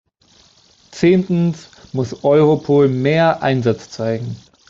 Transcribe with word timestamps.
Zehntens 0.89 1.69
muss 1.93 2.23
Europol 2.23 2.87
mehr 2.87 3.43
Einsatz 3.43 3.91
zeigen. 3.91 4.35